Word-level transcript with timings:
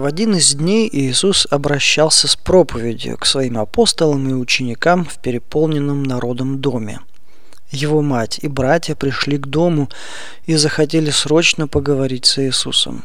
В 0.00 0.06
один 0.06 0.34
из 0.34 0.54
дней 0.54 0.88
Иисус 0.90 1.46
обращался 1.50 2.26
с 2.26 2.34
проповедью 2.34 3.18
к 3.18 3.26
своим 3.26 3.58
апостолам 3.58 4.30
и 4.30 4.32
ученикам 4.32 5.04
в 5.04 5.18
переполненном 5.18 6.04
народом 6.04 6.58
доме. 6.58 7.00
Его 7.70 8.00
мать 8.00 8.38
и 8.40 8.48
братья 8.48 8.94
пришли 8.94 9.36
к 9.36 9.46
дому 9.46 9.90
и 10.46 10.56
захотели 10.56 11.10
срочно 11.10 11.68
поговорить 11.68 12.24
с 12.24 12.38
Иисусом. 12.38 13.04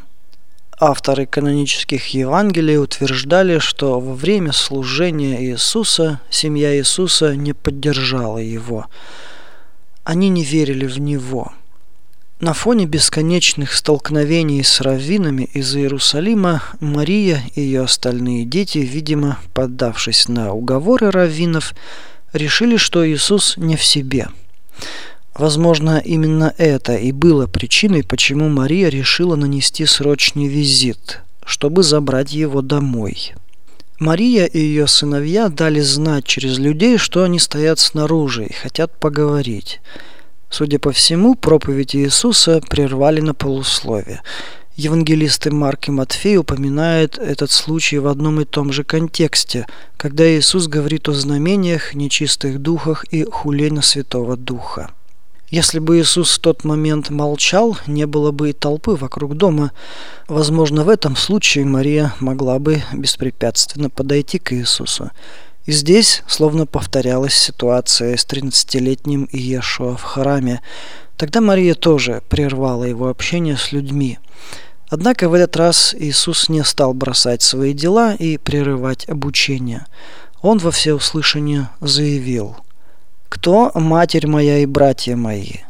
Авторы 0.80 1.26
канонических 1.26 2.08
Евангелий 2.14 2.78
утверждали, 2.78 3.60
что 3.60 4.00
во 4.00 4.14
время 4.14 4.54
служения 4.54 5.44
Иисуса 5.44 6.22
семья 6.30 6.78
Иисуса 6.78 7.36
не 7.36 7.52
поддержала 7.52 8.38
его. 8.38 8.86
Они 10.06 10.30
не 10.30 10.46
верили 10.46 10.86
в 10.86 10.98
Него– 10.98 11.52
на 12.40 12.54
фоне 12.54 12.86
бесконечных 12.86 13.74
столкновений 13.74 14.62
с 14.62 14.82
раввинами 14.82 15.44
из 15.54 15.74
Иерусалима 15.76 16.64
Мария 16.82 17.42
и 17.56 17.62
ее 17.62 17.84
остальные 17.84 18.46
дети, 18.46 18.80
видимо, 18.80 19.40
поддавшись 19.54 20.28
на 20.28 20.54
уговоры 20.54 21.12
раввинов, 21.12 21.74
решили, 22.34 22.76
что 22.76 23.08
Иисус 23.08 23.56
не 23.56 23.78
в 23.78 23.84
себе. 23.84 24.28
Возможно, 25.34 26.02
именно 26.04 26.54
это 26.58 26.96
и 26.96 27.12
было 27.12 27.48
причиной, 27.48 28.04
почему 28.04 28.50
Мария 28.50 28.90
решила 28.90 29.36
нанести 29.36 29.86
срочный 29.86 30.48
визит, 30.48 31.22
чтобы 31.46 31.84
забрать 31.84 32.34
его 32.34 32.62
домой. 32.62 33.34
Мария 33.98 34.46
и 34.46 34.60
ее 34.60 34.88
сыновья 34.88 35.48
дали 35.48 35.80
знать 35.80 36.26
через 36.26 36.58
людей, 36.58 36.98
что 36.98 37.24
они 37.24 37.40
стоят 37.40 37.80
снаружи 37.80 38.46
и 38.46 38.54
хотят 38.54 38.98
поговорить– 39.00 39.80
Судя 40.50 40.80
по 40.80 40.92
всему, 40.92 41.36
проповедь 41.36 41.96
Иисуса 41.96 42.62
прервали 42.70 43.22
на 43.22 43.34
полуслове. 43.34 44.22
Евангелисты 44.76 45.52
Марк 45.52 45.88
и 45.88 45.92
Матфей 45.92 46.38
упоминают 46.38 47.18
этот 47.18 47.50
случай 47.50 47.98
в 47.98 48.08
одном 48.08 48.42
и 48.42 48.46
том 48.46 48.74
же 48.74 48.84
контексте, 48.84 49.68
когда 49.96 50.28
Иисус 50.28 50.68
говорит 50.68 51.08
о 51.08 51.14
знамениях, 51.14 51.94
нечистых 51.94 52.60
духах 52.60 53.06
и 53.06 53.24
хулении 53.24 53.80
Святого 53.82 54.36
Духа. 54.36 54.92
Если 55.50 55.80
бы 55.80 56.00
Иисус 56.00 56.38
в 56.38 56.40
тот 56.40 56.66
момент 56.66 57.10
молчал, 57.10 57.78
не 57.88 58.06
было 58.06 58.32
бы 58.32 58.50
и 58.50 58.54
толпы 58.54 58.92
вокруг 58.96 59.38
дома. 59.38 59.72
Возможно, 60.28 60.84
в 60.84 60.90
этом 60.90 61.16
случае 61.16 61.66
Мария 61.66 62.14
могла 62.20 62.60
бы 62.60 62.82
беспрепятственно 62.92 63.90
подойти 63.90 64.40
к 64.40 64.52
Иисусу. 64.54 65.12
И 65.66 65.72
здесь 65.72 66.22
словно 66.28 66.68
повторялась 66.68 67.34
ситуация 67.34 68.16
с 68.18 68.26
13-летним 68.26 69.28
Иешуа 69.32 69.98
в 69.98 70.04
храме. 70.04 70.62
Тогда 71.18 71.42
Мария 71.42 71.74
тоже 71.74 72.22
прервала 72.30 72.84
его 72.84 73.10
общение 73.10 73.58
с 73.58 73.72
людьми. 73.72 74.20
Однако 74.90 75.28
в 75.28 75.34
этот 75.34 75.58
раз 75.58 75.96
Иисус 75.98 76.50
не 76.50 76.64
стал 76.64 76.94
бросать 76.94 77.42
свои 77.42 77.74
дела 77.74 78.14
и 78.14 78.38
прерывать 78.38 79.10
обучение. 79.10 79.86
Он 80.44 80.60
во 80.60 80.70
всеуслышание 80.70 81.70
заявил 81.82 82.56
«Кто 83.30 83.72
матерь 83.74 84.28
моя 84.28 84.60
и 84.60 84.68
братья 84.68 85.16
мои?» 85.16 85.62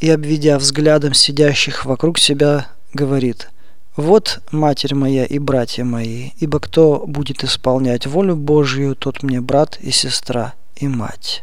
И, 0.00 0.10
обведя 0.10 0.58
взглядом 0.58 1.14
сидящих 1.14 1.86
вокруг 1.86 2.18
себя, 2.18 2.68
говорит– 2.92 3.48
вот 3.96 4.40
матерь 4.52 4.94
моя 4.94 5.24
и 5.24 5.38
братья 5.38 5.84
мои, 5.84 6.30
ибо 6.38 6.60
кто 6.60 7.04
будет 7.06 7.42
исполнять 7.44 8.06
волю 8.06 8.36
Божью, 8.36 8.94
тот 8.94 9.22
мне 9.22 9.40
брат 9.40 9.78
и 9.80 9.90
сестра 9.90 10.54
и 10.76 10.86
мать. 10.86 11.42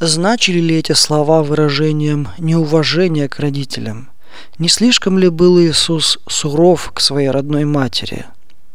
Значили 0.00 0.60
ли 0.60 0.76
эти 0.76 0.92
слова 0.92 1.42
выражением 1.42 2.28
неуважения 2.38 3.28
к 3.28 3.38
родителям? 3.38 4.10
Не 4.58 4.68
слишком 4.68 5.18
ли 5.18 5.28
был 5.28 5.60
Иисус 5.60 6.18
суров 6.28 6.92
к 6.94 7.00
своей 7.00 7.30
родной 7.30 7.64
матери? 7.64 8.26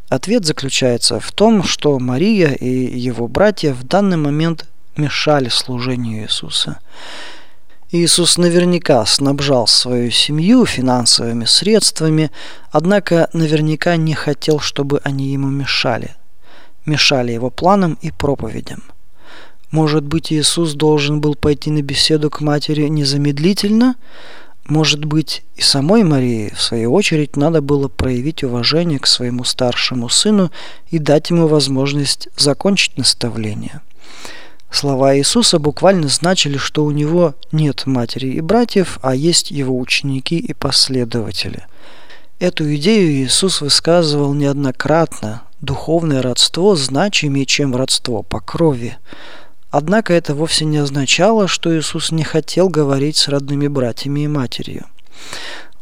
Ответ 0.09 0.45
заключается 0.45 1.19
в 1.19 1.31
том, 1.31 1.63
что 1.63 1.97
Мария 1.97 2.51
и 2.51 2.67
его 2.67 3.27
братья 3.27 3.73
в 3.73 3.83
данный 3.83 4.17
момент 4.17 4.67
мешали 4.97 5.49
служению 5.49 6.23
Иисуса. 6.23 6.79
Иисус 7.95 8.39
наверняка 8.39 9.05
снабжал 9.05 9.67
свою 9.67 10.09
семью 10.09 10.65
финансовыми 10.65 11.45
средствами, 11.45 12.31
однако 12.71 13.29
наверняка 13.33 13.97
не 13.97 14.15
хотел, 14.15 14.59
чтобы 14.59 14.99
они 15.03 15.27
ему 15.27 15.47
мешали. 15.49 16.15
Мешали 16.87 17.33
его 17.33 17.51
планам 17.51 17.99
и 18.01 18.09
проповедям. 18.09 18.81
Может 19.69 20.05
быть, 20.05 20.33
Иисус 20.33 20.73
должен 20.73 21.21
был 21.21 21.35
пойти 21.35 21.69
на 21.69 21.83
беседу 21.83 22.31
к 22.31 22.41
матери 22.41 22.87
незамедлительно? 22.87 23.93
Может 24.65 25.05
быть, 25.05 25.43
и 25.55 25.61
самой 25.61 26.03
Марии, 26.03 26.51
в 26.51 26.59
свою 26.59 26.93
очередь, 26.93 27.35
надо 27.35 27.61
было 27.61 27.89
проявить 27.89 28.43
уважение 28.43 28.97
к 28.97 29.05
своему 29.05 29.43
старшему 29.43 30.09
сыну 30.09 30.49
и 30.87 30.97
дать 30.97 31.29
ему 31.29 31.45
возможность 31.45 32.27
закончить 32.37 32.97
наставление– 32.97 33.81
Слова 34.73 35.15
Иисуса 35.15 35.59
буквально 35.59 36.07
значили, 36.07 36.57
что 36.57 36.83
у 36.83 36.89
него 36.89 37.35
нет 37.51 37.85
матери 37.85 38.29
и 38.29 38.41
братьев, 38.41 38.97
а 39.03 39.13
есть 39.13 39.51
его 39.51 39.77
ученики 39.77 40.39
и 40.39 40.51
последователи. 40.53 41.67
Эту 42.39 42.73
идею 42.75 43.11
Иисус 43.11 43.61
высказывал 43.61 44.33
неоднократно. 44.33 45.43
Духовное 45.61 46.23
родство 46.23 46.75
значимее, 46.75 47.45
чем 47.45 47.75
родство 47.75 48.23
по 48.23 48.39
крови. 48.39 48.97
Однако 49.69 50.11
это 50.11 50.33
вовсе 50.33 50.65
не 50.65 50.79
означало, 50.79 51.47
что 51.47 51.77
Иисус 51.77 52.11
не 52.11 52.23
хотел 52.23 52.67
говорить 52.67 53.17
с 53.17 53.27
родными 53.27 53.67
братьями 53.67 54.21
и 54.21 54.27
матерью. 54.27 54.87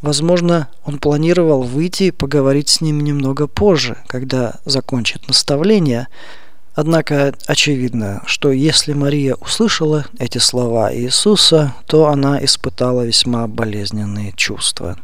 Возможно, 0.01 0.67
он 0.83 0.97
планировал 0.99 1.61
выйти 1.61 2.03
и 2.03 2.11
поговорить 2.11 2.67
с 2.67 2.81
ним 2.81 2.99
немного 2.99 3.47
позже, 3.47 3.95
когда 4.07 4.55
закончит 4.65 5.29
наставление– 5.29 6.09
Однако 6.73 7.33
очевидно, 7.47 8.21
что 8.25 8.51
если 8.51 8.93
Мария 8.93 9.35
услышала 9.35 10.05
эти 10.19 10.37
слова 10.37 10.93
Иисуса, 10.95 11.75
то 11.85 12.07
она 12.07 12.43
испытала 12.43 13.05
весьма 13.05 13.47
болезненные 13.47 14.31
чувства. 14.33 14.97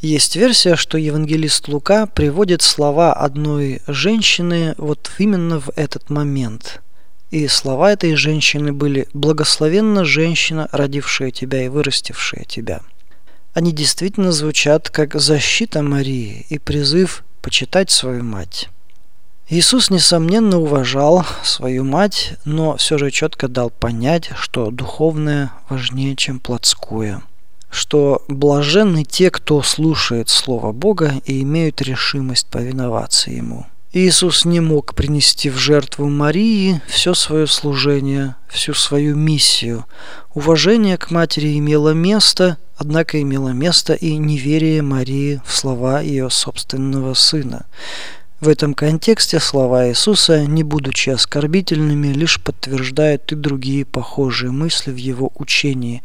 Есть 0.00 0.36
версия, 0.36 0.76
что 0.76 0.98
евангелист 0.98 1.66
Лука 1.68 2.06
приводит 2.06 2.62
слова 2.62 3.12
одной 3.12 3.80
женщины 3.86 4.74
вот 4.76 5.10
именно 5.18 5.60
в 5.60 5.70
этот 5.76 6.10
момент. 6.10 6.82
И 7.30 7.48
слова 7.48 7.90
этой 7.90 8.14
женщины 8.14 8.72
были 8.72 9.08
«благословенна 9.14 10.04
женщина, 10.04 10.68
родившая 10.70 11.32
тебя 11.32 11.64
и 11.64 11.68
вырастившая 11.68 12.44
тебя». 12.44 12.82
Они 13.54 13.72
действительно 13.72 14.30
звучат 14.30 14.90
как 14.90 15.14
защита 15.14 15.82
Марии 15.82 16.46
и 16.48 16.58
призыв 16.58 17.24
почитать 17.40 17.90
свою 17.90 18.22
мать. 18.22 18.68
Иисус, 19.50 19.90
несомненно, 19.90 20.58
уважал 20.58 21.26
свою 21.42 21.84
мать, 21.84 22.34
но 22.46 22.78
все 22.78 22.96
же 22.96 23.10
четко 23.10 23.46
дал 23.46 23.68
понять, 23.68 24.30
что 24.40 24.70
духовное 24.70 25.52
важнее, 25.68 26.16
чем 26.16 26.40
плотское, 26.40 27.22
что 27.68 28.22
блаженны 28.28 29.04
те, 29.04 29.30
кто 29.30 29.62
слушает 29.62 30.30
Слово 30.30 30.72
Бога 30.72 31.14
и 31.26 31.42
имеют 31.42 31.82
решимость 31.82 32.46
повиноваться 32.46 33.30
Ему. 33.30 33.66
Иисус 33.92 34.44
не 34.44 34.58
мог 34.58 34.94
принести 34.94 35.50
в 35.50 35.56
жертву 35.56 36.08
Марии 36.08 36.80
все 36.88 37.14
свое 37.14 37.46
служение, 37.46 38.34
всю 38.48 38.74
свою 38.74 39.14
миссию. 39.14 39.84
Уважение 40.34 40.96
к 40.96 41.12
матери 41.12 41.56
имело 41.58 41.90
место, 41.90 42.56
однако 42.76 43.22
имело 43.22 43.50
место 43.50 43.92
и 43.92 44.16
неверие 44.16 44.82
Марии 44.82 45.40
в 45.46 45.54
слова 45.54 46.00
ее 46.00 46.28
собственного 46.28 47.14
сына. 47.14 47.66
В 48.44 48.48
этом 48.50 48.74
контексте 48.74 49.40
слова 49.40 49.88
Иисуса, 49.88 50.44
не 50.44 50.64
будучи 50.64 51.08
оскорбительными, 51.08 52.08
лишь 52.08 52.38
подтверждают 52.38 53.32
и 53.32 53.36
другие 53.36 53.86
похожие 53.86 54.50
мысли 54.50 54.90
в 54.90 54.96
его 54.96 55.32
учении. 55.36 56.02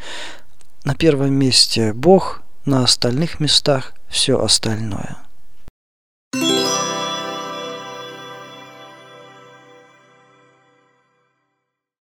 На 0.85 0.95
первом 0.95 1.33
месте 1.33 1.91
Бог, 1.91 2.41
на 2.63 2.85
остальных 2.85 3.41
местах 3.41 3.93
все 4.07 4.41
остальное– 4.41 5.17